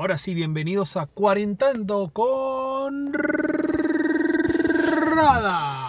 [0.00, 3.12] Ahora sí, bienvenidos a Cuarentando con
[5.14, 5.79] Rada.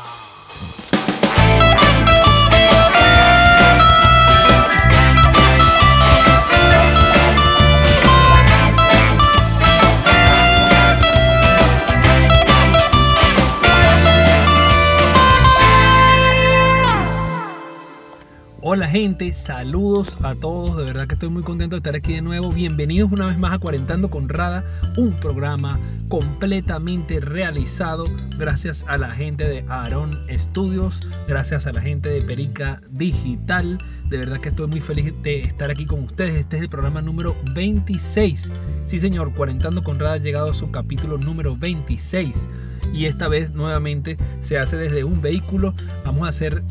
[18.92, 22.52] Gente, saludos a todos, de verdad que estoy muy contento de estar aquí de nuevo.
[22.52, 24.66] Bienvenidos una vez más a Cuarentando con Rada,
[24.98, 28.04] un programa completamente realizado
[28.38, 33.78] gracias a la gente de Aaron Studios, gracias a la gente de Perica Digital.
[34.10, 36.36] De verdad que estoy muy feliz de estar aquí con ustedes.
[36.36, 38.52] Este es el programa número 26.
[38.84, 42.50] Sí señor, Cuarentando con Rada ha llegado a su capítulo número 26.
[42.94, 45.74] Y esta vez nuevamente se hace desde un vehículo.
[46.04, 46.62] Vamos a hacer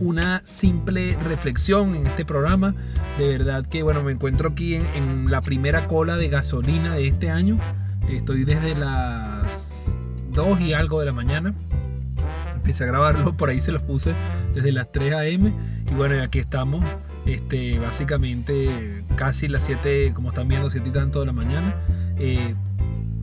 [0.00, 2.74] una simple reflexión en este programa.
[3.18, 7.30] De verdad que, bueno, me encuentro aquí en, la primera cola de gasolina de este
[7.30, 7.58] año.
[8.08, 9.96] Estoy desde las
[10.32, 11.54] 2 y algo de la mañana.
[12.54, 14.14] Empecé a grabarlo, por ahí se los puse
[14.54, 15.52] desde las 3 a.m.
[15.90, 16.84] Y bueno, aquí estamos.
[17.24, 21.74] Este, básicamente casi las 7, como están viendo, 7 y tanto de la mañana.
[22.18, 22.54] Eh,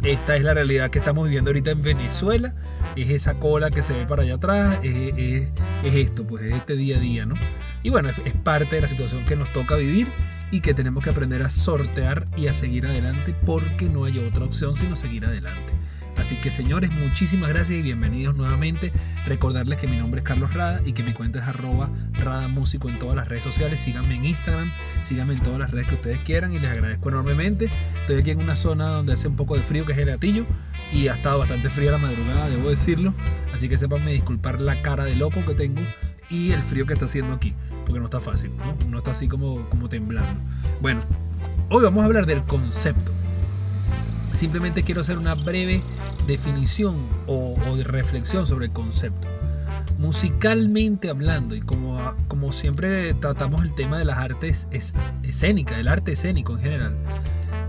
[0.04, 2.54] esta es la realidad que estamos viviendo ahorita en Venezuela
[2.96, 5.50] es esa cola que se ve para allá atrás, es,
[5.84, 7.36] esto, pues es este día a día, ¿no?
[7.82, 10.08] Y bueno, es, parte de la situación que nos toca vivir
[10.52, 14.46] y que tenemos que aprender a sortear y a seguir adelante porque no hay otra
[14.46, 15.74] opción sino seguir adelante.
[16.24, 18.94] Así que señores, muchísimas gracias y bienvenidos nuevamente.
[19.26, 22.88] Recordarles que mi nombre es Carlos Rada y que mi cuenta es arroba Rada Músico
[22.88, 23.82] en todas las redes sociales.
[23.82, 24.72] Síganme en Instagram,
[25.02, 27.70] síganme en todas las redes que ustedes quieran y les agradezco enormemente.
[28.00, 30.46] Estoy aquí en una zona donde hace un poco de frío, que es el Atillo,
[30.94, 33.14] y ha estado bastante fría la madrugada, debo decirlo.
[33.54, 35.82] Así que sépanme disculpar la cara de loco que tengo
[36.30, 37.54] y el frío que está haciendo aquí,
[37.86, 38.78] porque no está fácil, ¿no?
[38.90, 40.40] No está así como, como temblando.
[40.82, 41.02] Bueno,
[41.70, 43.13] hoy vamos a hablar del concepto.
[44.34, 45.84] Simplemente quiero hacer una breve
[46.28, 49.28] definición o, de reflexión sobre el concepto.
[50.00, 54.68] Musicalmente hablando, y como, como siempre tratamos el tema de las artes
[55.24, 56.96] escénicas, el arte escénico en general,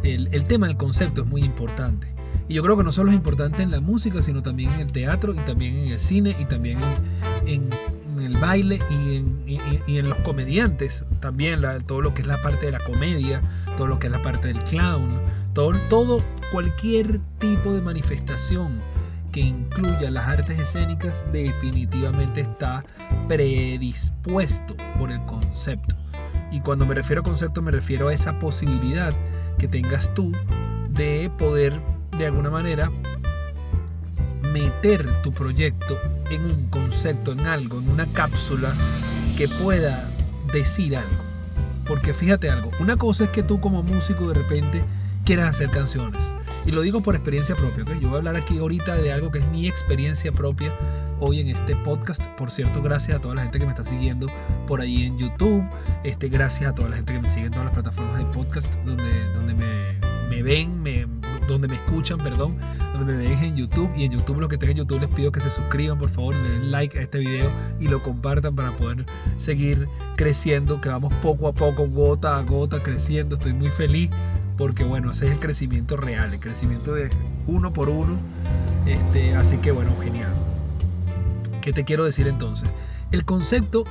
[0.03, 2.09] el, tema del concepto es muy importante.
[2.49, 4.93] Y yo creo que no solo es importante en la música, sino también en el
[4.93, 6.79] teatro y también en el cine y también
[7.47, 7.71] en,
[8.21, 11.05] el baile y en, los comediantes.
[11.21, 13.43] También todo lo que es la parte de la comedia,
[13.77, 15.21] todo lo que es la parte del clown,
[15.55, 18.83] todo, todo cualquier tipo de manifestación
[19.33, 22.85] que incluya las artes escénicas definitivamente está
[23.27, 25.97] predispuesto por el concepto.
[26.53, 29.13] Y cuando me refiero a concepto me refiero a esa posibilidad
[29.59, 30.33] que tengas tú
[30.91, 31.81] de poder
[32.17, 32.93] de alguna manera
[34.53, 35.99] meter tu proyecto
[36.31, 38.73] en un concepto, en algo, en una cápsula
[39.37, 40.09] que pueda
[40.53, 41.25] decir algo.
[41.87, 44.85] Porque fíjate algo, una cosa es que tú como músico de repente
[45.25, 46.35] quieras hacer canciones
[46.67, 49.39] y lo digo por experiencia propia, Yo voy a hablar aquí ahorita de algo que
[49.39, 50.75] es mi experiencia propia
[51.19, 52.25] hoy en este podcast.
[52.39, 54.29] Por cierto, gracias a toda la gente que me está siguiendo
[54.67, 55.63] por ahí en YouTube.
[56.05, 58.73] Este, gracias a toda la gente que me sigue en todas las plataformas de podcast
[58.87, 61.07] donde, donde me, ven, me,
[61.47, 62.57] donde me escuchan, perdón,
[62.95, 63.91] donde me ven en YouTube.
[63.95, 66.35] Y en YouTube, los que estén en YouTube, les pido que se suscriban, por favor,
[66.35, 69.05] le den like a este video y lo compartan para poder
[69.37, 69.87] seguir
[70.17, 73.37] creciendo, que vamos poco a poco, gota a gota, creciendo.
[73.37, 74.11] Estoy muy feliz
[74.57, 77.11] porque bueno, ese es el crecimiento real, el crecimiento de
[77.47, 78.19] uno por uno.
[78.87, 80.33] Este, así que bueno, genial.
[81.61, 82.69] ¿Qué te quiero decir entonces?
[83.11, 83.85] El concepto,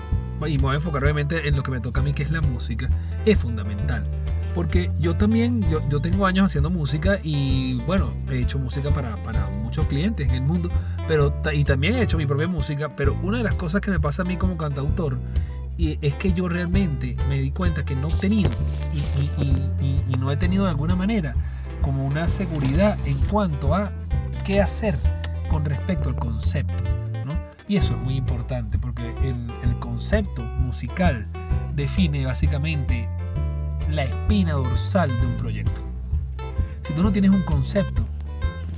[0.45, 2.31] y me voy a enfocar obviamente en lo que me toca a mí, que es
[2.31, 2.89] la música,
[3.25, 4.05] es fundamental.
[4.53, 9.15] Porque yo también, yo, yo tengo años haciendo música y bueno, he hecho música para,
[9.23, 10.69] para muchos clientes en el mundo,
[11.07, 13.99] pero, y también he hecho mi propia música, pero una de las cosas que me
[13.99, 15.17] pasa a mí como cantautor
[15.77, 18.51] y es que yo realmente me di cuenta que no he tenido
[18.93, 21.35] y, no he tenido de alguna manera
[21.81, 23.91] como una seguridad en cuanto a
[24.45, 24.97] qué hacer
[25.49, 26.83] con respecto al concepto.
[27.67, 31.25] Y eso es muy importante porque el, el concepto musical
[31.75, 33.07] define básicamente
[33.89, 35.81] la espina dorsal de un proyecto.
[36.81, 38.05] Si tú no tienes un concepto,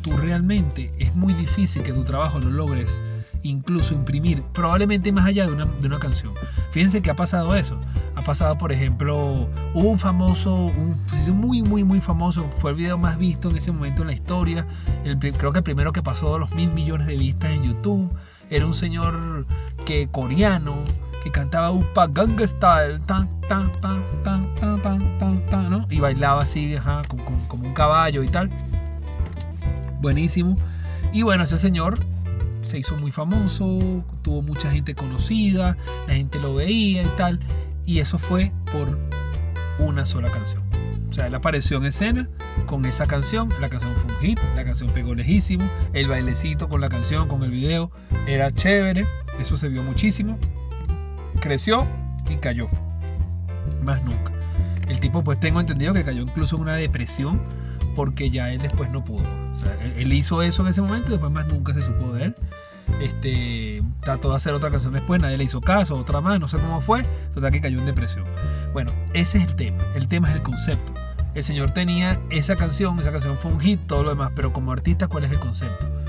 [0.02, 3.02] tú realmente es muy difícil que tu trabajo lo logres
[3.46, 6.34] incluso imprimir, probablemente más allá de una, de una canción.
[6.72, 7.80] Fíjense que ha pasado eso.
[8.16, 10.96] Ha pasado, por ejemplo, un famoso, un
[11.34, 14.66] muy, muy, muy famoso, fue el video más visto en ese momento en la historia.
[15.04, 18.12] El, creo que el primero que pasó los mil millones de vistas en YouTube.
[18.50, 19.46] Era un señor
[19.86, 20.76] que coreano
[21.24, 25.88] que cantaba Upa Ganga Style, tan, tan, tan, tan, tan, tan, tan, tan, ¿no?
[25.90, 28.50] Y bailaba así, ajá, como, como un caballo y tal.
[30.02, 30.58] Buenísimo.
[31.12, 31.98] Y bueno, ese señor
[32.66, 35.78] se hizo muy famoso, tuvo mucha gente conocida,
[36.08, 37.40] la gente lo veía y tal.
[37.86, 38.98] Y eso fue por
[39.80, 40.64] una sola canción.
[41.16, 42.28] sea, él apareció en escena
[42.66, 46.82] con esa canción, la canción fue un hit, la canción pegó lejísimo, el bailecito con
[46.82, 47.92] la canción, con el video,
[48.28, 49.06] era chévere,
[49.40, 50.38] eso se vio muchísimo,
[51.40, 51.88] creció
[52.30, 52.68] y cayó,
[53.84, 54.34] más nunca.
[54.90, 57.42] El tipo pues tengo entendido que cayó incluso en una depresión
[57.96, 59.24] porque ya él después no pudo.
[59.54, 62.26] O sea, él, hizo eso en ese momento y después más nunca se supo de
[62.26, 62.36] él.
[63.02, 66.58] Este, trató de hacer otra canción después, nadie le hizo caso, otra más, no sé
[66.58, 67.04] cómo fue,
[67.34, 68.26] total que cayó en depresión.
[68.74, 70.94] Bueno, ese es el tema, el tema es el concepto.
[71.34, 74.72] El señor tenía esa canción, esa canción fue un hit, todo lo demás, pero como
[74.72, 76.05] artista, ¿cuál es el concepto?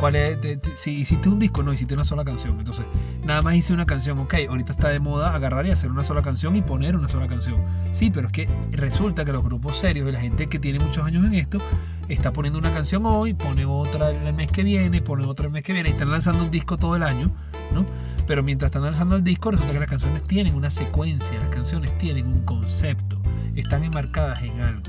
[0.00, 0.38] ¿Cuál es,
[0.76, 2.58] si hiciste un disco, no hiciste una sola canción.
[2.58, 2.86] Entonces,
[3.22, 6.22] nada más hice una canción, ok, ahorita está de moda agarrar y hacer una sola
[6.22, 7.56] canción y poner una sola canción.
[7.92, 11.04] Sí, pero es que resulta que los grupos serios y la gente que tiene muchos
[11.04, 11.58] años en esto
[12.08, 15.64] está poniendo una canción hoy, pone otra el mes que viene, pone otra el mes
[15.64, 17.30] que viene, y están lanzando un disco todo el año,
[17.74, 17.84] ¿no?
[18.26, 21.96] Pero mientras están lanzando el disco, resulta que las canciones tienen una secuencia, las canciones
[21.98, 23.19] tienen un concepto,
[23.56, 24.82] están enmarcadas en algo.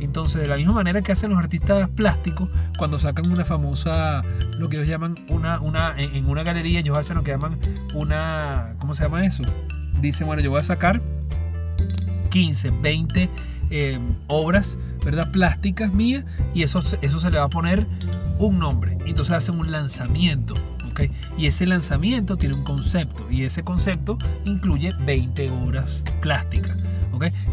[0.00, 2.48] Entonces, de la misma manera que hacen los artistas plásticos,
[2.78, 4.22] cuando sacan una famosa,
[4.58, 7.58] lo que ellos llaman una, una, en una galería, ellos hacen lo que llaman
[7.94, 9.42] una, ¿cómo se llama eso?
[10.00, 11.00] Dicen, bueno, yo voy a sacar
[12.30, 13.28] 15, 20
[13.70, 13.98] eh,
[14.28, 15.30] obras, ¿verdad?
[15.32, 16.24] Plásticas mías
[16.54, 17.86] y eso, eso se le va a poner
[18.38, 18.96] un nombre.
[19.06, 20.54] Entonces hacen un lanzamiento.
[20.90, 21.10] ¿ok?
[21.36, 26.76] Y ese lanzamiento tiene un concepto y ese concepto incluye 20 obras plásticas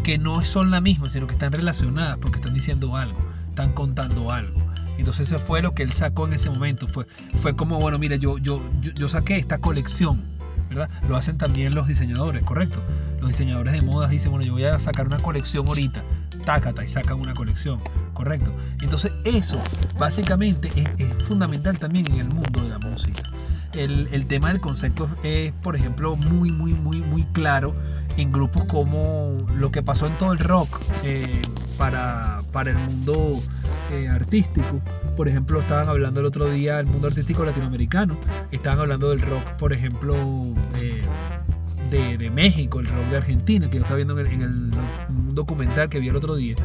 [0.06, 3.18] que no son la misma, sino que están relacionadas porque están diciendo algo,
[3.48, 4.64] están contando algo.
[4.98, 6.86] Entonces eso fue lo que él sacó en ese momento.
[6.86, 7.08] Fue,
[7.42, 10.22] fue como, bueno, mira, yo, yo, yo, saqué esta colección,
[10.68, 10.88] ¿verdad?
[11.08, 12.80] Lo hacen también los diseñadores, ¿correcto?
[13.18, 16.04] Los diseñadores de modas dicen, bueno, yo voy a sacar una colección ahorita,
[16.44, 17.80] tácata, y sacan una colección,
[18.14, 18.54] ¿correcto?
[18.82, 19.60] Entonces eso
[19.98, 23.24] básicamente es, es fundamental también en el mundo de la música.
[23.72, 27.74] El, el, tema del concepto es, por ejemplo, muy, muy, muy, muy claro
[28.16, 31.42] en grupos como lo que pasó en todo el rock eh,
[31.76, 33.42] para, para, el mundo
[33.92, 34.80] eh, artístico.
[35.16, 38.18] Por ejemplo, estaban hablando el otro día del mundo artístico latinoamericano,
[38.50, 40.14] estaban hablando del rock, por ejemplo,
[41.90, 45.34] de, de, México, el rock de Argentina, que yo estaba viendo en, el, en un
[45.34, 46.56] documental que vi el otro día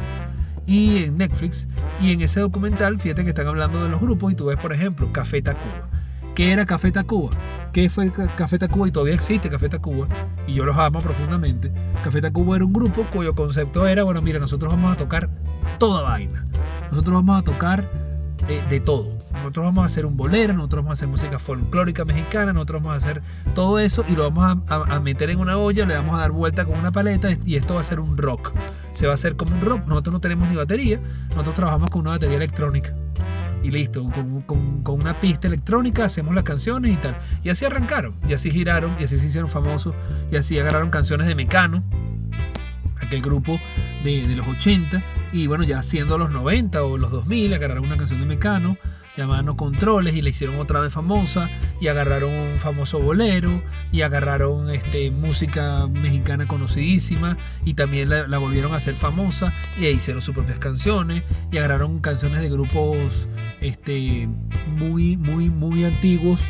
[0.66, 1.68] y en Netflix.
[2.00, 4.72] Y en ese documental, fíjate que están hablando de los grupos y tú ves, por
[4.72, 5.88] ejemplo, Café Tacuba.
[6.34, 7.30] ¿Qué era Café Tacuba?
[7.74, 8.88] ¿Qué fue Café Tacuba?
[8.88, 10.08] Y todavía existe Café Tacuba,
[10.46, 11.70] y yo los amo profundamente.
[12.02, 15.28] Café Tacuba era un grupo cuyo concepto era, bueno, mira, nosotros vamos a tocar
[15.78, 16.46] toda vaina.
[16.90, 17.86] Nosotros vamos a tocar
[18.48, 19.18] eh, de todo.
[19.34, 22.94] Nosotros vamos a hacer un bolero, nosotros vamos a hacer música folclórica mexicana, nosotros vamos
[22.94, 23.22] a hacer
[23.54, 26.30] todo eso y lo vamos a, a, meter en una olla, le vamos a dar
[26.30, 28.54] vuelta con una paleta y esto va a ser un rock.
[28.92, 29.86] Se va a hacer como un rock.
[29.86, 30.98] Nosotros no tenemos ni batería,
[31.30, 32.94] nosotros trabajamos con una batería electrónica
[33.62, 34.08] y listo,
[34.46, 37.16] con, una pista electrónica hacemos las canciones y tal.
[37.42, 39.94] Y así arrancaron, y así giraron, y así se hicieron famosos,
[40.30, 41.82] y así agarraron canciones de Mecano,
[43.00, 43.58] aquel grupo
[44.04, 47.96] de, de los 80, y bueno, ya siendo los 90 o los 2000, agarraron una
[47.96, 48.76] canción de Mecano,
[49.16, 51.48] llamada No Controles y la hicieron otra vez famosa
[51.80, 58.72] y agarraron un famoso bolero y agarraron este, música mexicana conocidísima y también la, volvieron
[58.72, 63.28] a hacer famosa y hicieron sus propias canciones y agarraron canciones de grupos
[63.60, 64.28] este,
[64.78, 66.40] muy, muy, muy antiguos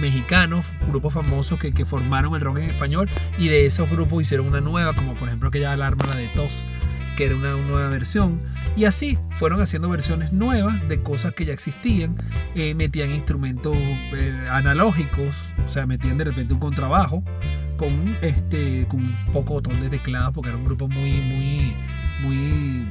[0.00, 3.08] mexicanos, grupos famosos que, que formaron el rock en español
[3.38, 6.64] y de esos grupos hicieron una nueva, como por ejemplo aquella alarma la de Tos
[7.16, 8.40] que era una nueva versión.
[8.76, 12.16] Y así fueron haciendo versiones nuevas de cosas que ya existían.
[12.54, 13.76] Eh, metían instrumentos
[14.14, 17.24] eh, analógicos, o sea, metían de repente un contrabajo
[17.76, 21.76] con, este, con un poco de teclado, porque era un grupo muy, muy,
[22.22, 22.86] muy,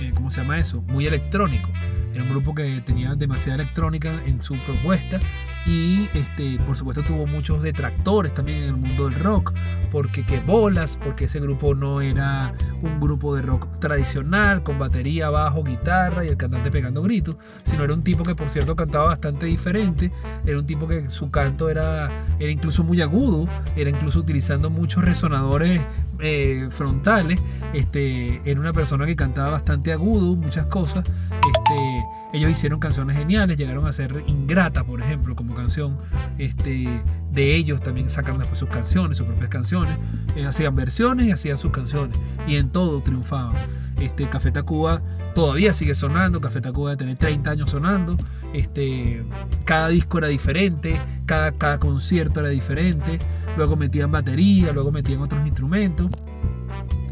[0.00, 0.82] eh, ¿cómo se llama eso?
[0.82, 1.70] Muy electrónico.
[2.12, 5.20] Era un grupo que tenía demasiada electrónica en su propuesta
[5.66, 9.52] y este, por supuesto tuvo muchos detractores también en el mundo del rock,
[9.90, 15.28] porque qué bolas, porque ese grupo no era un grupo de rock tradicional con batería,
[15.28, 19.06] bajo, guitarra y el cantante pegando gritos, sino era un tipo que por cierto cantaba
[19.06, 20.10] bastante diferente,
[20.46, 25.04] era un tipo que su canto era, era incluso muy agudo, era incluso utilizando muchos
[25.04, 25.86] resonadores
[26.20, 27.38] eh, frontales,
[27.74, 31.04] este, era una persona que cantaba bastante agudo, muchas cosas,
[31.48, 35.98] este, ellos hicieron canciones geniales, llegaron a ser Ingrata, por ejemplo, como canción
[36.38, 37.82] este, de ellos.
[37.82, 39.96] También sacaron después sus canciones, sus propias canciones.
[40.36, 42.16] Eh, hacían versiones y hacían sus canciones.
[42.46, 43.56] Y en todo triunfaban.
[44.00, 45.02] Este, Café Tacuba
[45.34, 46.40] todavía sigue sonando.
[46.40, 48.16] Café Tacuba debe tener 30 años sonando.
[48.52, 49.24] Este,
[49.64, 53.18] cada disco era diferente, cada, cada concierto era diferente.
[53.56, 56.10] Luego metían batería, luego metían otros instrumentos.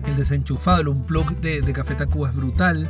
[0.07, 2.89] El desenchufado, el unplug de, de Café Tacuba es brutal.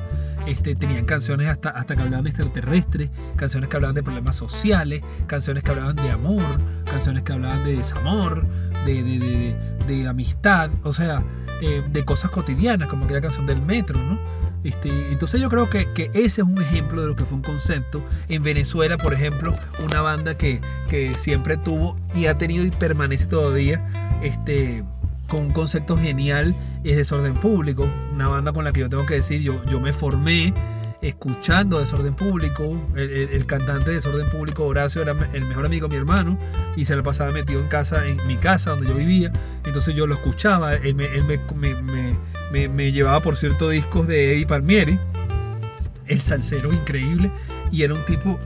[0.49, 5.03] Este, tenían canciones hasta, hasta que hablaban de extraterrestres, canciones que hablaban de problemas sociales,
[5.27, 6.43] canciones que hablaban de amor,
[6.87, 8.47] canciones que hablaban de desamor,
[8.87, 10.71] de, amistad.
[10.85, 11.23] O sea,
[11.61, 14.19] eh, de cosas cotidianas, como aquella canción del metro, ¿no?
[14.65, 17.43] Este, entonces yo creo que, que, ese es un ejemplo de lo que fue un
[17.43, 18.03] concepto.
[18.31, 23.27] En Venezuela, por ejemplo, una banda que, que siempre tuvo y ha tenido y permanece
[23.27, 23.87] todavía
[24.23, 24.83] este,
[25.29, 26.55] con un concepto genial
[26.85, 29.93] es Desorden Público, una banda con la que yo tengo que decir, yo, yo me
[29.93, 30.53] formé
[31.03, 32.77] escuchando Desorden Público.
[32.97, 36.39] El, cantante de Desorden Público, Horacio, era el mejor amigo de mi hermano
[36.77, 39.33] y se la pasaba metido en casa, en mi casa donde yo vivía.
[39.65, 41.09] Entonces yo lo escuchaba, él me,
[42.51, 44.99] me, me, llevaba por cierto discos de Eddie Palmieri,
[46.07, 47.31] el salsero increíble,
[47.71, 48.39] y era un tipo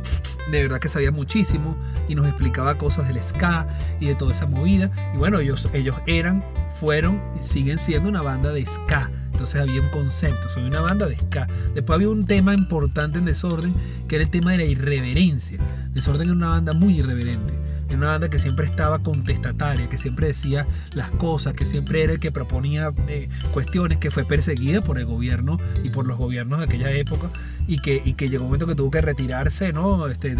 [0.51, 1.77] de verdad que sabía muchísimo
[2.09, 3.67] y nos explicaba cosas del ska
[4.01, 4.91] y de toda esa movida.
[5.15, 6.45] Y bueno, ellos, ellos eran,
[6.83, 11.07] fueron y siguen siendo una banda de ska entonces había un concepto, soy una banda
[11.07, 11.49] de ska.
[11.75, 13.75] Después había un tema importante en Desorden,
[14.07, 15.59] que era el tema de la irreverencia.
[15.91, 17.62] Desorden era una banda muy irreverente
[17.97, 22.21] una banda que siempre estaba contestataria, que siempre decía las cosas, que siempre era el
[22.21, 26.65] que proponía eh, cuestiones, que fue perseguida por el gobierno y por los gobiernos de
[26.67, 27.31] aquella época
[27.67, 30.07] y que, y que llegó un momento que tuvo que retirarse, ¿no?
[30.09, 30.33] Este,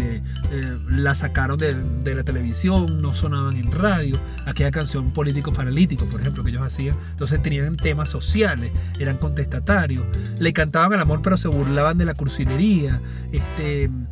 [0.51, 6.07] eh, la sacaron de, de, la televisión, no sonaban en radio, aquella canción Políticos Paralíticos,
[6.07, 6.95] por ejemplo, que ellos hacían.
[7.11, 10.05] Entonces tenían temas sociales, eran contestatarios,
[10.39, 14.07] le cantaban al amor pero se burlaban de la crucinería, este, em,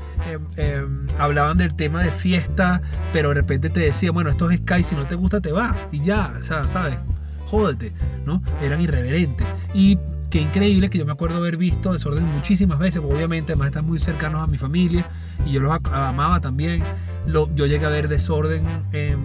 [0.56, 2.82] em, hablaban del tema de fiesta,
[3.14, 5.76] pero de repente te decía, bueno, esto es Sky, si no te gusta te va
[5.92, 6.98] y ya, o sea, ¿sabes?
[7.46, 7.94] Jódete,
[8.26, 8.42] ¿no?
[8.62, 9.48] Eran irreverentes.
[9.74, 9.98] Y
[10.30, 14.00] qué increíble que yo me acuerdo haber visto Desorden muchísimas veces, obviamente, además están muy
[14.00, 15.06] cercanos a mi familia
[15.46, 16.84] y yo los amaba también.
[17.26, 19.16] Lo, yo llegué a ver Desorden eh,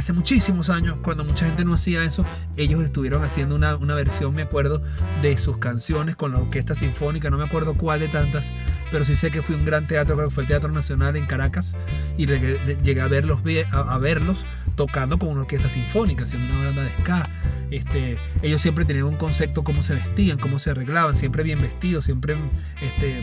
[0.00, 2.24] hace muchísimos años, cuando mucha gente no hacía eso,
[2.56, 4.82] ellos estuvieron haciendo una, una, versión, me acuerdo,
[5.20, 8.54] de sus canciones con la orquesta sinfónica, no me acuerdo cuál de tantas,
[8.90, 11.76] pero sí sé que fue un gran teatro, que fue el Teatro Nacional en Caracas,
[12.16, 13.40] y llegué a verlos,
[13.72, 17.28] a, verlos tocando con una orquesta sinfónica, haciendo una banda de ska.
[17.70, 22.06] Este, ellos siempre tenían un concepto cómo se vestían, cómo se arreglaban, siempre bien vestidos,
[22.06, 22.36] siempre
[22.80, 23.20] este,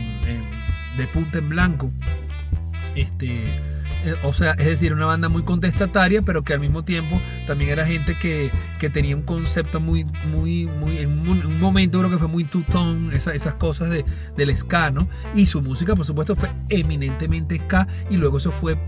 [0.96, 1.90] de punta en blanco.
[2.94, 3.46] Este,
[4.22, 7.86] o sea, es decir, una banda muy contestataria, pero que al mismo tiempo también era
[7.86, 12.28] gente que, que tenía un concepto muy, muy, muy, en un, momento creo que fue
[12.28, 14.04] muy tutón, esa, esas cosas de,
[14.36, 15.08] del ska, ¿no?
[15.34, 18.78] Y su música, por supuesto, fue eminentemente ska y luego eso fue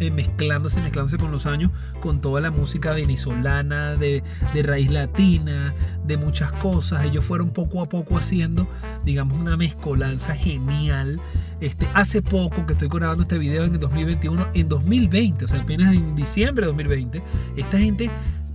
[0.00, 4.22] eh, mezclándose, mezclándose con los años con toda la música venezolana, de,
[4.54, 5.74] de raíz latina,
[6.06, 7.04] de muchas cosas.
[7.04, 8.68] Ellos fueron poco a poco haciendo,
[9.04, 11.20] digamos, una mezcolanza genial
[11.64, 15.60] este, hace poco que estoy grabando este video en el 2021, en 2020, o sea,
[15.60, 17.22] apenas en diciembre de 2020,
[17.56, 18.10] esta gente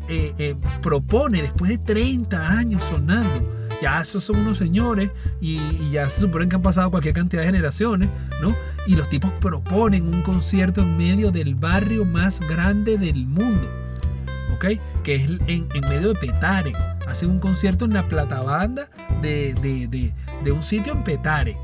[0.08, 3.56] eh, eh, propone después de 30 años sonando.
[3.82, 7.48] Ya esos son unos señores y, ya se supone que han pasado cualquier cantidad de
[7.48, 8.10] generaciones,
[8.42, 8.54] ¿no?
[8.86, 13.70] Y los tipos proponen un concierto en medio del barrio más grande del mundo,
[14.54, 14.66] ¿ok?
[15.04, 16.74] Que es en, medio de Petare.
[17.08, 18.90] Hacen un concierto en la platabanda
[19.22, 19.56] de,
[20.44, 21.58] de un sitio en Petare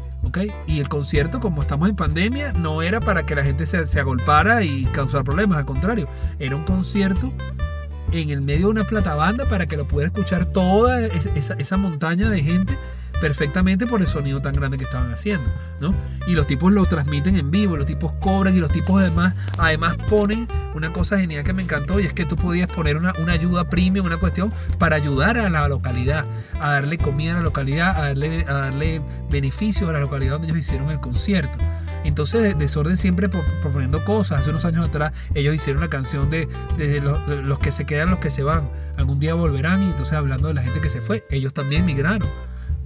[0.68, 4.00] y el concierto, como estamos en pandemia, no era para que la gente se, se
[4.00, 6.08] agolpara y causar problemas, al contrario,
[6.40, 7.34] era un concierto
[8.12, 12.30] en el medio de una platabanda para que lo pudiera escuchar toda esa, esa montaña
[12.30, 12.78] de gente
[13.22, 15.96] perfectamente por el sonido tan grande que estaban haciendo, ¿no?
[16.28, 19.98] Y los tipos lo transmiten en vivo, los tipos cobran y los tipos además, además
[20.10, 23.34] ponen una cosa genial que me encantó y es que tú podías poner una, una
[23.34, 26.26] ayuda premium, una cuestión para ayudar a la localidad,
[26.60, 30.48] a darle comida a la localidad, a darle, a darle beneficios a la localidad donde
[30.48, 31.58] ellos hicieron el concierto.
[32.06, 34.42] Entonces, Desorden siempre proponiendo cosas.
[34.42, 36.48] Hace unos años atrás, ellos hicieron una canción de,
[37.02, 38.70] los, de, los, que se quedan, los que se van.
[38.96, 39.82] Algún día volverán.
[39.82, 42.30] Y entonces, hablando de la gente que se fue, ellos también migraron.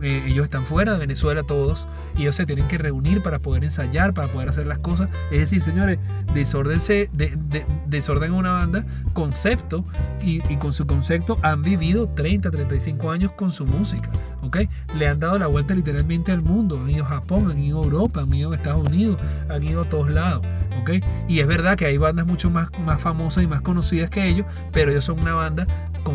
[0.02, 1.88] Eh, ellos están fuera de Venezuela todos
[2.18, 5.10] y ellos se tienen que reunir para poder ensayar, para poder hacer las cosas.
[5.32, 6.00] Es decir, señores,
[6.34, 9.84] desorden, de, de, desorden una banda, concepto
[10.22, 14.10] y, con su concepto han vivido 30, 35 años con su música.
[14.42, 14.58] ¿ok?
[14.96, 16.80] Le han dado la vuelta literalmente al mundo.
[16.80, 19.18] Han ido a Japón, han ido a Europa, han ido a Estados Unidos,
[19.50, 20.46] han ido a todos lados.
[20.82, 20.92] ¿ok?
[21.28, 24.46] Y es verdad que hay bandas mucho más, más famosas y más conocidas que ellos,
[24.72, 25.68] pero ellos son una banda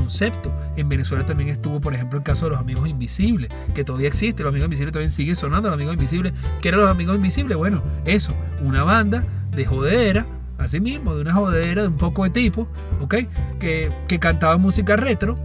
[0.05, 0.55] concepto.
[0.77, 4.43] En Venezuela también estuvo, por ejemplo, el caso de los Amigos Invisibles, que todavía existe.
[4.43, 5.69] Los Amigos Invisibles también sigue sonando.
[5.69, 7.57] Los Amigos Invisibles, ¿qué eran los Amigos Invisibles?
[7.57, 9.25] Bueno, eso, una banda
[9.57, 10.27] de jodera,
[10.59, 12.69] así mismo, de una jodera de un poco de tipo,
[13.01, 13.15] ¿ok?
[13.59, 15.39] Que, que cantaba música retro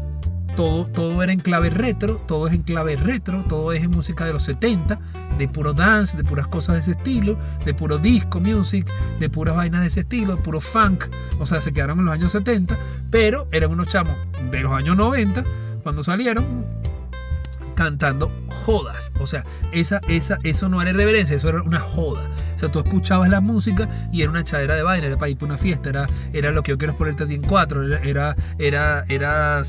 [0.59, 4.33] todo, era en clave retro, todo es en clave retro, todo es en música de
[4.33, 4.99] los 70,
[5.37, 8.85] de puro dance, de puras cosas de ese estilo, de puro disco music,
[9.19, 11.05] de puras vainas de ese estilo, de puro funk,
[11.39, 12.77] o sea, se quedaron en los años 70,
[13.09, 14.13] pero eran unos chamos
[14.51, 15.45] de los años 90,
[15.81, 16.65] cuando salieron,
[17.79, 18.29] cantando
[18.65, 19.13] jodas.
[19.21, 22.29] O sea, esa, esa, eso no era irreverencia, eso era una joda.
[22.53, 25.37] O sea, tú escuchabas la música y era una chadera de vaina, era para ir
[25.37, 28.35] para una fiesta, era, era lo que yo quiero ponerte a ti en cuatro, era,
[28.57, 29.63] era, era,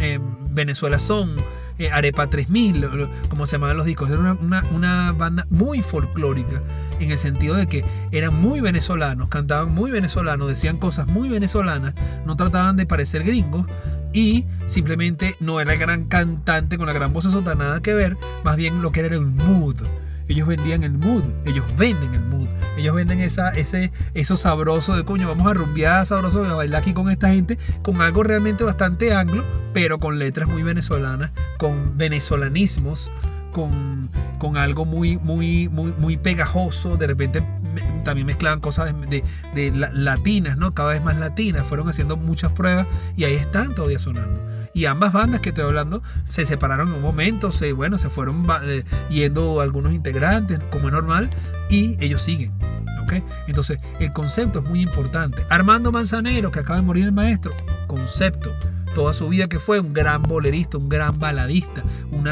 [0.00, 0.20] eh,
[0.50, 1.34] Venezuela Son,
[1.78, 4.10] eh, Arepa 3000, como se llamaban los discos.
[4.10, 6.60] Era una, una banda muy folclórica
[7.00, 11.94] en el sentido de que eran muy venezolanos, cantaban muy venezolanos, decían cosas muy venezolanas,
[12.26, 13.66] no trataban de parecer gringos
[14.16, 18.16] y simplemente no era el gran cantante con la gran voz, eso nada que ver,
[18.44, 19.76] más bien lo que era el mood.
[20.26, 25.04] Ellos vendían el mood, ellos venden el mood, ellos venden esa, ese, eso sabroso de
[25.04, 29.12] coño, vamos a rumbear sabroso, a bailar aquí con esta gente, con algo realmente bastante
[29.12, 29.44] anglo,
[29.74, 33.10] pero con letras muy venezolanas, con venezolanismos,
[33.56, 37.42] con, con algo muy, muy, muy, muy pegajoso, de repente
[38.04, 40.74] también mezclaban cosas de, latinas, ¿no?
[40.74, 42.86] Cada vez más latinas, fueron haciendo muchas pruebas
[43.16, 44.42] y ahí están todavía sonando.
[44.74, 48.46] Y ambas bandas que estoy hablando se separaron en un momento, se, bueno, se fueron
[48.64, 51.30] eh, yendo algunos integrantes, como es normal,
[51.70, 52.52] y ellos siguen.
[53.04, 53.22] ¿ok?
[53.46, 55.46] Entonces, el concepto es muy importante.
[55.48, 57.54] Armando Manzanero, que acaba de morir el maestro,
[57.86, 58.52] concepto
[58.96, 62.24] toda su vida que fue un gran bolerista, un gran baladista, un,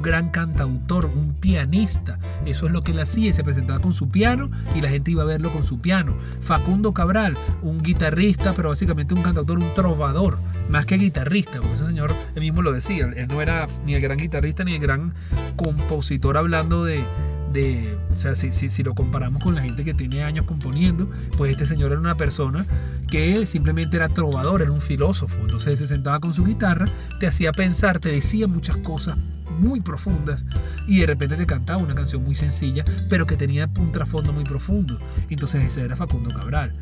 [0.00, 2.20] gran cantautor, un pianista.
[2.46, 5.24] Eso es lo que él hacía se presentaba con su piano y la gente iba
[5.24, 6.16] a verlo con su piano.
[6.40, 10.38] Facundo Cabral, un guitarrista, pero básicamente un cantautor, un trovador,
[10.70, 14.02] más que guitarrista, porque ese señor él mismo lo decía, él no era ni el
[14.02, 15.14] gran guitarrista ni el gran
[15.56, 17.02] compositor hablando de
[17.52, 21.52] de, o sea, si, si, lo comparamos con la gente que tiene años componiendo, pues
[21.52, 22.66] este señor era una persona
[23.10, 25.38] que simplemente era trovador, era un filósofo.
[25.40, 26.86] Entonces se sentaba con su guitarra,
[27.20, 29.16] te hacía pensar, te decía muchas cosas
[29.58, 30.44] muy profundas
[30.86, 34.44] y de repente te cantaba una canción muy sencilla, pero que tenía un trasfondo muy
[34.44, 34.98] profundo.
[35.30, 36.72] Entonces ese era Facundo Cabral.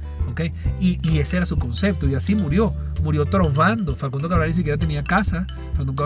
[0.81, 3.95] Y, ese era su concepto, y así murió, murió trovando.
[3.97, 5.47] Facundo Cabral ni siquiera tenía casa,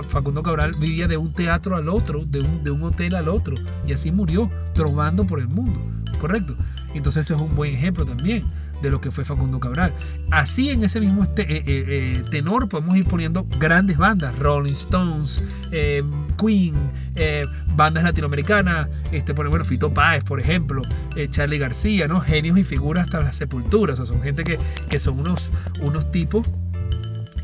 [0.08, 3.54] Facundo Cabral vivía de un teatro al otro, de un, hotel al otro,
[3.86, 5.80] y así murió, trovando por el mundo,
[6.20, 6.56] ¿correcto?
[6.94, 8.44] Entonces ese es un buen ejemplo también
[8.84, 9.92] de lo que fue Facundo Cabral.
[10.30, 14.74] Así en ese mismo este, eh, eh, eh, tenor podemos ir poniendo grandes bandas, Rolling
[14.74, 15.42] Stones,
[16.38, 16.74] Queen,
[17.74, 20.82] bandas latinoamericanas, este, Fito Páez, por ejemplo,
[21.30, 22.20] Charlie García, ¿no?
[22.20, 26.10] Genios y figuras hasta las sepulturas, o sea, son gente que, que son unos, unos
[26.10, 26.46] tipos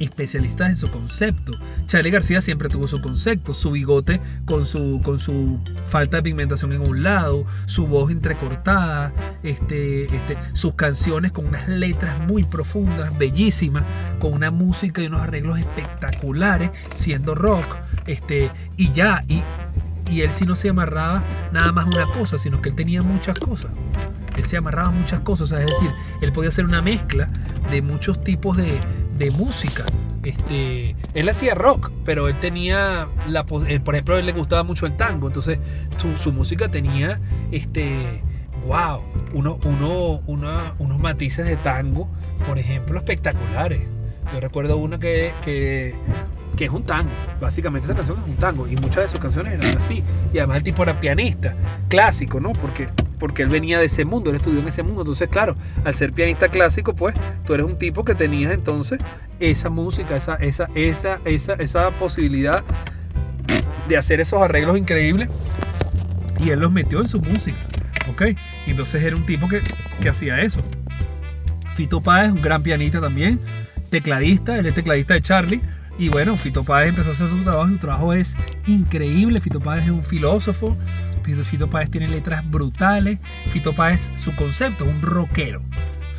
[0.01, 1.53] especialistas en su concepto.
[1.87, 6.73] Charlie García siempre tuvo su concepto, su bigote con su, con su falta de pigmentación
[6.73, 13.17] en un lado, su voz entrecortada, este, este, sus canciones con unas letras muy profundas,
[13.19, 13.85] bellísimas,
[14.19, 19.43] con una música y unos arreglos espectaculares, siendo rock, este, y ya, y,
[20.11, 23.39] y él sí no se amarraba nada más una cosa, sino que él tenía muchas
[23.39, 23.71] cosas.
[24.37, 25.91] Él se amarraba muchas cosas, es decir,
[26.23, 27.29] él podía hacer una mezcla
[27.71, 28.79] de muchos tipos de,
[29.21, 29.85] de música.
[30.25, 34.65] Este, él hacía rock, pero él tenía, la, eh, por ejemplo, a él le gustaba
[34.65, 35.61] mucho el tango, entonces
[36.17, 37.21] su, música tenía,
[37.53, 38.23] este,
[38.67, 39.03] wow,
[39.35, 42.09] uno, uno, unos matices de tango,
[42.47, 43.83] por ejemplo, espectaculares.
[44.33, 45.95] Yo recuerdo una que, que,
[46.57, 49.53] que, es un tango, básicamente esa canción es un tango, y muchas de sus canciones
[49.53, 50.03] eran así,
[50.33, 51.55] y además el tipo era pianista,
[51.89, 52.53] clásico, ¿no?
[52.53, 52.89] Porque
[53.21, 55.03] porque él venía de ese mundo, él estudió en ese mundo.
[55.03, 55.55] Entonces, claro,
[55.85, 57.15] al ser pianista clásico, pues
[57.47, 58.99] tú eres un tipo que tenías entonces
[59.39, 62.65] esa música, esa, esa, esa, esa, esa posibilidad
[63.89, 65.29] de hacer esos arreglos increíbles
[66.41, 67.59] y él los metió en su música,
[68.11, 68.23] ¿ok?
[68.67, 69.61] Entonces era un tipo que,
[70.01, 70.61] que hacía eso.
[71.75, 73.41] Fito Páez, un gran pianista también,
[73.91, 75.63] tecladista, él es tecladista de Charlie.
[75.99, 78.35] Y bueno, Fito Páez empezó a hacer su trabajo, su trabajo es
[78.67, 79.41] increíble.
[79.41, 80.77] Fito Páez es un filósofo,
[81.23, 83.21] Fito Páez tiene letras brutales.
[83.51, 85.63] Fito Páez, su concepto es un rockero.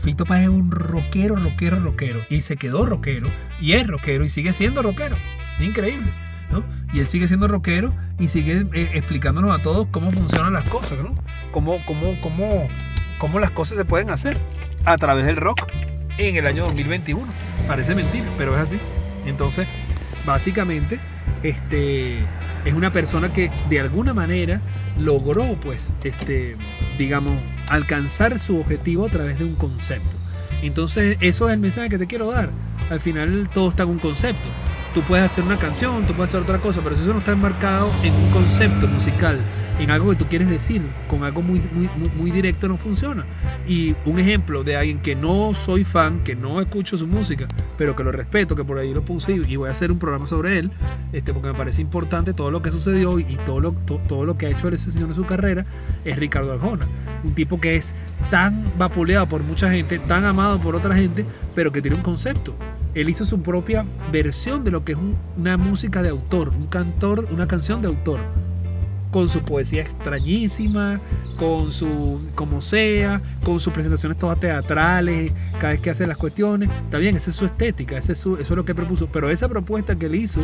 [0.03, 2.19] Fito Páez es un rockero, rockero, rockero.
[2.29, 3.27] Y se quedó rockero.
[3.59, 5.15] Y es rockero y sigue siendo rockero.
[5.59, 6.11] Increíble.
[6.51, 6.63] ¿no?
[6.93, 10.99] Y él sigue siendo rockero y sigue eh, explicándonos a todos cómo funcionan las cosas,
[10.99, 11.15] ¿no?
[11.51, 12.67] Cómo, cómo, cómo,
[13.17, 14.37] cómo las cosas se pueden hacer
[14.85, 15.67] a través del rock
[16.17, 17.25] en el año 2021.
[17.67, 18.77] Parece mentira, pero es así.
[19.25, 19.67] Entonces,
[20.25, 20.99] básicamente,
[21.43, 22.19] este,
[22.65, 24.62] es una persona que de alguna manera
[24.97, 26.56] logró, pues, este,
[26.97, 27.34] digamos,
[27.67, 30.17] alcanzar su objetivo a través de un concepto.
[30.62, 32.51] Entonces, eso es el mensaje que te quiero dar.
[32.89, 34.49] Al final, todo está en un concepto.
[34.93, 37.32] Tú puedes hacer una canción, tú puedes hacer otra cosa, pero si eso no está
[37.32, 39.39] enmarcado en un concepto musical,
[39.79, 43.25] en algo que tú quieres decir, con algo muy, muy, muy, directo no funciona.
[43.67, 47.95] Y un ejemplo de alguien que no soy fan, que no escucho su música, pero
[47.95, 50.60] que lo respeto, que por ahí lo puse y voy a hacer un programa sobre
[50.60, 50.71] él,
[51.13, 53.71] este, porque me parece importante todo lo que sucedió y todo lo,
[54.07, 55.65] todo lo que ha hecho ese señor en su carrera,
[56.05, 56.88] es Ricardo Arjona.
[57.23, 57.93] Un tipo que es
[58.29, 62.55] tan vapuleado por mucha gente, tan amado por otra gente, pero que tiene un concepto.
[62.93, 64.97] Él hizo su propia versión de lo que es
[65.38, 68.19] una música de autor, un cantor, una canción de autor
[69.12, 71.00] con su poesía extrañísima,
[71.38, 76.69] con su como sea, con sus presentaciones todas teatrales, cada vez que hace las cuestiones.
[76.84, 79.08] Está bien, esa es su estética, ese es eso es lo que propuso.
[79.12, 80.41] Pero esa propuesta que él hizo,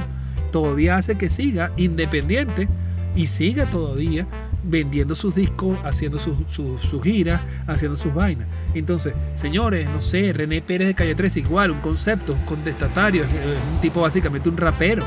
[0.52, 2.68] todavía hace que siga independiente
[3.16, 4.28] y siga todavía
[4.64, 8.48] vendiendo sus discos, haciendo sus giras, haciendo sus vainas.
[8.74, 13.30] Entonces, señores, no sé, René Pérez de Calle 13 igual, un concepto, un contestatario, es
[13.74, 15.06] un tipo básicamente un rapero.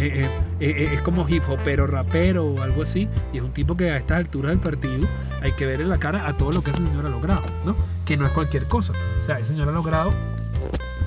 [0.00, 3.06] Eh, eh, eh, es como hip hop, pero rapero o algo así.
[3.34, 5.06] Y es un tipo que a estas alturas del partido
[5.42, 7.76] hay que ver en la cara a todo lo que ese señor ha logrado, ¿no?
[8.06, 8.94] Que no es cualquier cosa.
[9.20, 10.10] O sea, ese señor ha logrado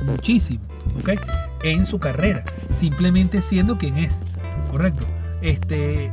[0.05, 0.63] muchísimo,
[0.99, 1.19] ¿ok?
[1.63, 4.23] En su carrera, simplemente siendo quien es,
[4.69, 5.05] ¿correcto?
[5.41, 6.11] Este,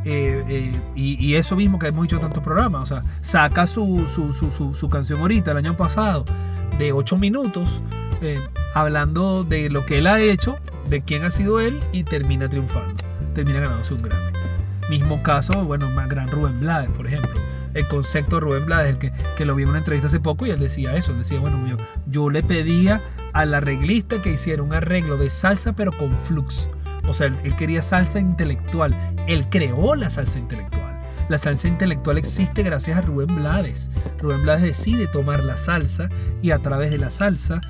[0.96, 5.52] y, eso mismo que hemos en tantos programas, o sea, saca su, su, canción ahorita,
[5.52, 6.24] el año pasado,
[6.78, 7.82] de 8 minutos,
[8.74, 10.58] hablando de lo que él ha hecho
[10.90, 13.02] de quién ha sido él y termina triunfando,
[13.34, 14.32] termina ganándose un Grammy.
[14.90, 17.40] Mismo caso, bueno, más gran Rubén Blades, por ejemplo.
[17.74, 20.46] El concepto de Rubén Blades, el que, que lo vi en una entrevista hace poco
[20.46, 21.76] y él decía eso, él decía, bueno, yo,
[22.06, 23.00] yo le pedía
[23.32, 26.68] al arreglista que hiciera un arreglo de salsa pero con flux.
[27.06, 28.92] O sea, él quería salsa intelectual.
[29.28, 31.00] Él creó la salsa intelectual.
[31.30, 33.88] La salsa intelectual existe gracias a Rubén Blades.
[34.18, 36.08] Rubén Blades decide tomar la salsa
[36.42, 37.60] y a través de la salsa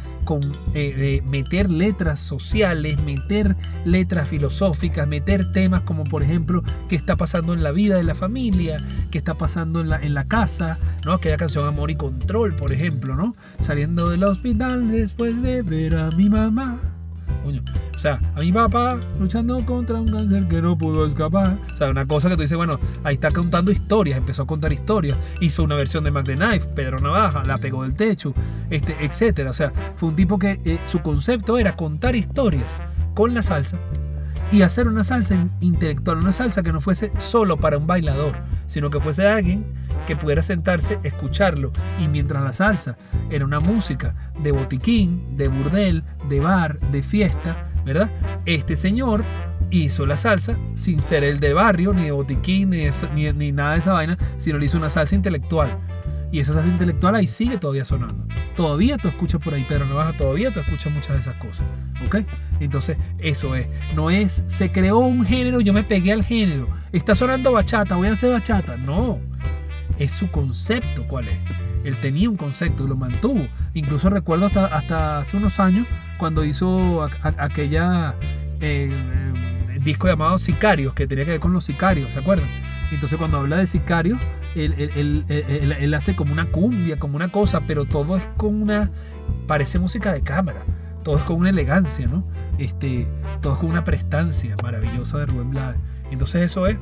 [0.75, 7.55] eh, meter letras sociales, meter letras filosóficas, meter temas como por ejemplo qué está pasando
[7.55, 8.79] en la vida de la familia,
[9.11, 11.15] qué está pasando en la, en la casa, ¿no?
[11.15, 13.35] Aquella canción Amor y Control, por ejemplo, ¿no?
[13.59, 17.00] Saliendo del hospital después de ver a mi mamá.
[17.45, 21.57] O sea, a mi papá luchando contra un cáncer que no pudo escapar.
[21.75, 24.73] O sea, una cosa que tú dices, bueno, ahí está contando historias, empezó a contar
[24.73, 25.17] historias.
[25.41, 28.35] Hizo una versión de Mac Knife, Pedro Navaja, la pegó del techo,
[28.71, 29.47] este.
[29.47, 32.83] O sea, fue un tipo que eh, su concepto era contar historias
[33.15, 33.79] con la salsa
[34.53, 38.91] y hacer una salsa intelectual, una salsa que no fuese solo para un bailador, sino
[38.91, 39.65] que fuese alguien
[40.07, 41.73] que pudiera sentarse, escucharlo.
[42.01, 42.97] Y mientras la salsa
[43.31, 48.11] era una música de botiquín, de burdel, de bar, de fiesta, ¿verdad?
[48.47, 49.23] Este señor
[49.71, 53.81] hizo la salsa sin ser el de barrio, ni de botiquín, ni, ni, nada de
[53.81, 55.77] esa vaina, sino le hizo una salsa intelectual.
[56.33, 58.25] Y esa salsa intelectual ahí sigue todavía sonando.
[58.57, 61.67] Todavía tú escuchas por ahí Pedro Navaja, todavía tú escuchas muchas de esas cosas.
[62.07, 62.19] ¿Ok?
[62.61, 63.69] Entonces, eso es.
[63.97, 66.69] No es, se creó un género, yo me pegué al género.
[66.93, 68.77] Está sonando bachata, voy a hacer bachata.
[68.77, 69.19] No
[69.99, 71.70] es su concepto cuál es.
[71.85, 73.47] Él tenía un concepto lo mantuvo.
[73.75, 75.87] Incluso recuerdo hasta, hasta hace unos años
[76.19, 78.15] cuando hizo aquella
[78.61, 82.47] eh, eh, disco llamado Sicarios, que tenía que ver con los sicarios, ¿se acuerdan?
[82.93, 84.19] Entonces cuando habla de sicarios,
[84.55, 88.91] él, él, hace como una cumbia, como una cosa, pero todo es con una,
[89.47, 90.63] parece música de cámara,
[91.05, 92.25] todo es con una elegancia, ¿no?
[92.59, 93.07] Este,
[93.41, 95.81] todo es con una prestancia maravillosa de Rubén Blades.
[96.11, 96.79] Entonces eso es,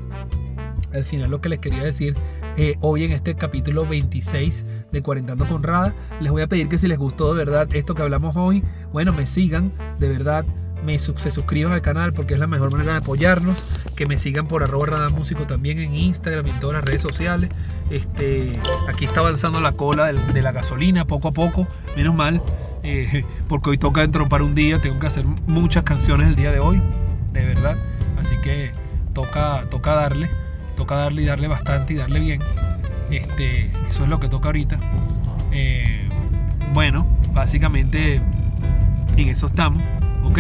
[0.95, 2.15] al final lo que les quería decir
[2.59, 5.95] eh, hoy en este capítulo 26 de Cuarentando con Rada.
[6.21, 9.13] Les voy a pedir que si les gustó de verdad esto que hablamos hoy, bueno,
[9.13, 10.45] me sigan, de verdad,
[10.85, 13.63] me, se suscriban al canal porque es la mejor manera de apoyarnos.
[13.95, 17.01] Que me sigan por arroba Rada Músico también en Instagram y en todas las redes
[17.01, 17.51] sociales.
[17.91, 22.43] Este, aquí está avanzando la cola de, la gasolina poco a poco, menos mal.
[22.83, 26.59] Eh, porque hoy toca para un día, tengo que hacer muchas canciones el día de
[26.59, 26.83] hoy,
[27.33, 27.77] de verdad.
[28.19, 28.73] Así que
[29.15, 30.29] toca, toca darle
[30.79, 32.41] toca darle y darle bastante y darle bien.
[33.11, 34.79] Este, eso es lo que toca ahorita.
[35.51, 36.09] Eh,
[36.73, 38.23] bueno, básicamente
[39.17, 39.83] en eso estamos,
[40.23, 40.39] ¿ok?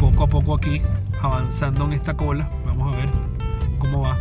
[0.00, 0.80] Poco a poco aquí,
[1.20, 2.48] avanzando en esta cola.
[2.64, 3.10] Vamos a ver
[3.78, 4.16] cómo va.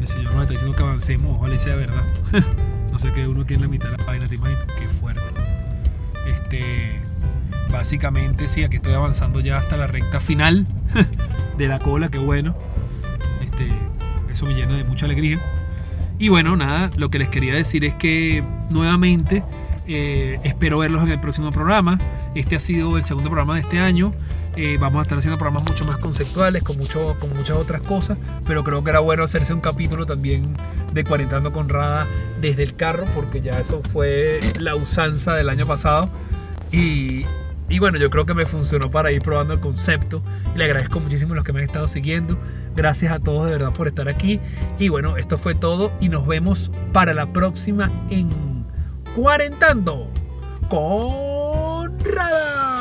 [0.00, 2.04] El señor nos está diciendo que avancemos, ojalá sea verdad.
[2.92, 5.22] no sé qué uno aquí en la mitad de la página, te imaginas, qué fuerte.
[6.28, 7.00] Este,
[7.72, 10.68] básicamente sí, aquí estoy avanzando ya hasta la recta final
[11.58, 12.54] de la cola, qué bueno.
[14.32, 15.38] Eso me llena de mucha alegría.
[16.18, 19.42] Y bueno, nada, lo que les quería decir es que nuevamente
[19.86, 21.98] eh, espero verlos en el próximo programa.
[22.34, 24.14] Este ha sido el segundo programa de este año.
[24.56, 28.18] Eh, vamos a estar haciendo programas mucho más conceptuales, con, mucho, con muchas otras cosas,
[28.46, 30.52] pero creo que era bueno hacerse un capítulo también
[30.92, 32.06] de Cuarentando con Rada
[32.40, 36.10] desde el carro, porque ya eso fue la usanza del año pasado.
[36.70, 37.24] Y,
[37.72, 40.22] y bueno, yo creo que me funcionó para ir probando el concepto.
[40.54, 42.38] Y le agradezco muchísimo a los que me han estado siguiendo.
[42.76, 44.40] Gracias a todos de verdad por estar aquí.
[44.78, 48.28] Y bueno, esto fue todo y nos vemos para la próxima en
[49.16, 50.10] Cuarentando
[50.68, 52.71] con Rada.